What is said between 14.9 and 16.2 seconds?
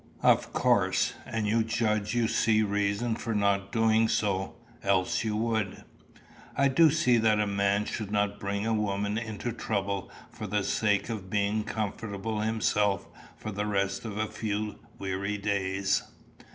weary days."